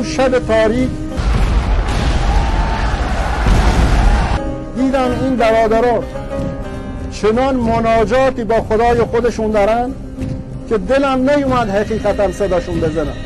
اون 0.00 0.08
شب 0.08 0.38
تاریک. 0.38 0.88
دیدم 4.76 5.10
این 5.22 5.36
برادرها 5.36 6.02
چنان 7.12 7.56
مناجاتی 7.56 8.44
با 8.44 8.60
خدای 8.60 9.00
خودشون 9.00 9.50
دارن 9.50 9.92
که 10.68 10.78
دلم 10.78 11.30
نیومد 11.30 11.70
حقیقتا 11.70 12.32
صداشون 12.32 12.80
بزنم. 12.80 13.16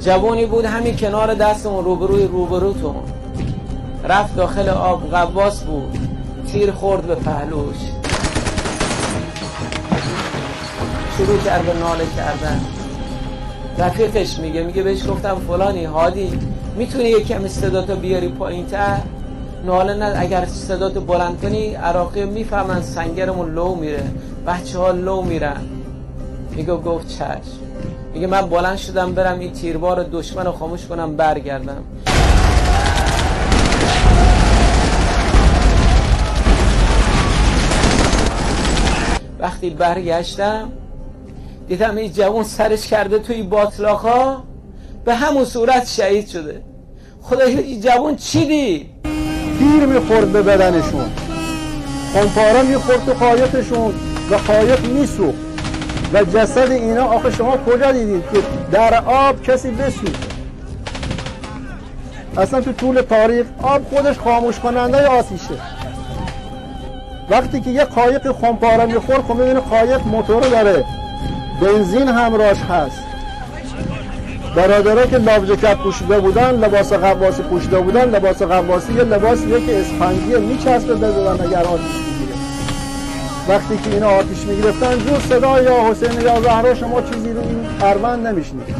جوانی 0.00 0.46
بود 0.46 0.64
همین 0.64 0.96
کنار 0.96 1.34
دستمون 1.34 1.84
روبروی 1.84 2.26
روبروتون. 2.26 3.13
رفت 4.08 4.36
داخل 4.36 4.68
آب 4.68 5.10
غواص 5.10 5.62
بود. 5.64 5.98
تیر 6.46 6.70
خورد 6.70 7.02
به 7.06 7.14
پهلوش. 7.14 7.76
شروع 11.16 11.38
کرد 11.38 11.66
به 11.66 11.72
ناله 11.72 12.04
کردن. 12.16 12.60
رفیقش 13.78 14.38
میگه 14.38 14.62
میگه 14.62 14.82
بهش 14.82 15.08
گفتم 15.08 15.34
فلانی 15.48 15.84
هادی 15.84 16.38
می‌تونی 16.76 17.04
یک 17.04 17.26
کمی 17.26 17.48
صداتو 17.48 17.96
بیاری 17.96 18.28
پایین 18.28 18.66
تر؟ 18.66 18.98
ناله 19.66 19.94
نه 19.94 20.20
اگر 20.20 20.46
صداتو 20.46 21.00
بلند 21.00 21.40
کنی 21.42 21.74
عراقی 21.74 22.24
می‌فهمن 22.24 22.82
سنگرمون 22.82 23.54
لو 23.54 23.74
میره. 23.74 24.04
بچه 24.46 24.78
ها 24.78 24.90
لو 24.90 25.22
میرن. 25.22 25.60
میگه 26.50 26.74
گفت 26.74 27.08
چشم. 27.08 27.64
میگه 28.14 28.26
من 28.26 28.42
بلند 28.42 28.76
شدم 28.76 29.12
برم 29.12 29.38
این 29.38 29.52
تیربار 29.52 30.02
دشمن 30.02 30.44
رو 30.44 30.52
خاموش 30.52 30.86
کنم 30.86 31.16
برگردم. 31.16 31.84
وقتی 39.44 39.70
برگشتم 39.70 40.72
دیدم 41.68 41.96
این 41.96 42.12
جوان 42.12 42.44
سرش 42.44 42.86
کرده 42.86 43.18
توی 43.18 43.42
باطلاق 43.42 44.00
ها 44.00 44.44
به 45.04 45.14
همون 45.14 45.44
صورت 45.44 45.88
شهید 45.88 46.28
شده. 46.28 46.62
خدا 47.22 47.44
این 47.44 47.80
جوان 47.80 48.16
چی 48.16 48.46
دید؟ 48.46 48.86
تیر 49.58 49.86
می‌خورد 49.86 50.32
به 50.32 50.42
بدنشون. 50.42 51.04
خمپاره 52.14 52.62
می‌خورد 52.62 53.04
تو 53.04 53.12
قایقشون 53.12 53.94
و 54.30 54.34
قایق 54.34 54.86
میسوخت. 54.86 55.38
و 56.12 56.24
جسد 56.24 56.70
اینا 56.70 57.04
آخه 57.04 57.30
شما 57.30 57.56
کجا 57.56 57.92
دیدید 57.92 58.22
که 58.32 58.38
در 58.72 59.04
آب 59.04 59.42
کسی 59.42 59.70
بسوخت؟ 59.70 60.30
اصلا 62.36 62.60
تو 62.60 62.72
طول 62.72 63.00
تاریخ 63.00 63.46
آب 63.62 63.82
خودش 63.94 64.18
خاموش 64.18 64.58
کننده 64.58 65.06
آتیشه. 65.06 65.54
وقتی 67.30 67.60
که 67.60 67.70
یه 67.70 67.84
قایق 67.84 68.32
خمپاره 68.32 68.86
میخور 68.86 69.22
خب 69.22 69.34
می‌بینه 69.34 69.60
قایق 69.60 70.06
موتور 70.06 70.42
داره. 70.42 70.84
بنزین 71.60 72.08
همراش 72.08 72.58
هست. 72.58 72.98
برادرها 74.56 75.06
که 75.06 75.18
لاوجکت 75.18 75.76
پوشیده 75.76 76.18
بودن 76.20 76.50
لباس 76.50 76.92
غواصی 76.92 77.42
پوشیده 77.42 77.78
بودن 77.78 78.10
لباس 78.10 78.42
غواصی 78.42 78.92
یه 78.92 79.02
لباسیه 79.02 79.66
که 79.66 79.80
اسفنگیه 79.80 80.38
میچسبه 80.38 80.94
به 80.94 81.10
بدن 81.10 81.46
اگر 81.46 81.62
آتیش 81.62 81.94
می‌گیره 82.08 82.36
وقتی 83.48 83.76
که 83.76 83.90
اینا 83.90 84.08
آتیش 84.08 84.38
می‌گرفتن 84.38 84.98
جور 84.98 85.20
صدا 85.28 85.62
یا 85.62 85.90
حسین 85.90 86.20
یا 86.20 86.40
زهرا 86.40 86.74
شما 86.74 87.02
چیزی 87.02 87.32
رو 87.32 87.40
این 87.40 87.66
پروند 87.80 88.26
نمیشنید 88.26 88.74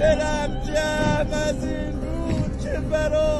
خاطرم 0.00 0.60
جمع 0.66 1.34
از 1.48 1.64
این 1.64 1.90
بود 1.90 2.58
که 2.62 2.80
برادر 2.80 3.39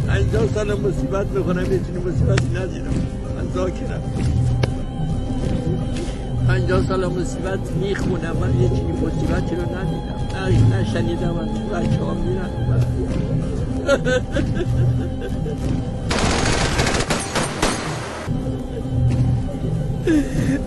پنجاه 0.07 0.47
سال 0.53 0.73
مصیبت 0.73 1.27
می‌کنم 1.27 1.61
یه 1.61 1.79
چنین 1.79 2.03
مصیبتی 2.07 2.49
ندیدم. 2.49 2.93
من 3.35 3.53
ذاکرم. 3.53 4.01
پنجاه 6.47 6.87
سال 6.87 7.05
مصیبت 7.05 7.71
می‌خونم 7.81 8.37
من 8.41 8.61
یه 8.61 8.69
چنین 8.69 8.95
مصیبتی 8.95 9.55
رو 9.55 9.61
ندیدم. 9.61 10.19
نشنیدم 10.73 11.37
از 11.37 11.47
بچه 11.47 11.99
ها 12.03 12.13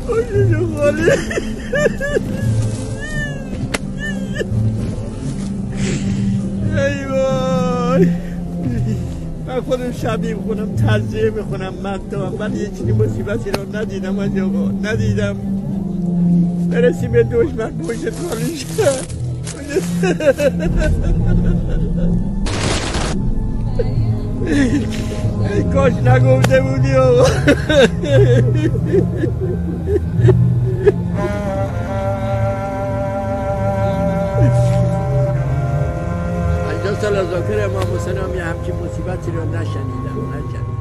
خوششو 0.06 0.76
خالی 0.76 1.10
ای 6.76 7.04
وای. 7.06 8.08
من 9.46 9.60
خودم 9.60 9.92
شبیه 9.92 10.34
می‌خونم 10.34 10.76
تزیه 10.76 11.30
می‌خونم 11.30 11.74
مدام. 11.84 12.34
من 12.38 12.56
یه 12.56 12.70
چنین 12.78 12.94
مصیبتی 12.96 13.50
رو 13.50 13.76
ندیدم 13.76 14.18
از 14.18 14.38
آقا. 14.38 14.70
ندیدم. 14.82 15.36
برسیم 16.70 17.12
به 17.12 17.22
دشمن 17.22 17.70
پشت 17.70 18.10
خالی 18.10 18.56
شد 18.56 19.22
ای 24.46 25.62
کاش 25.72 25.92
نگفته 25.92 26.60
بودی 26.60 26.94
آقا. 26.94 27.24
پنجاه 36.68 37.00
سال 37.00 37.16
از 37.16 37.28
ذاکر 37.30 37.64
امام 37.64 37.96
حسین 37.96 38.16
هم 38.16 38.34
یه 38.34 38.44
همچین 38.44 38.74
مصیبتی 38.74 39.30
رو 39.30 39.44
نشنیدم 39.44 40.28
نشنیدم 40.30 40.71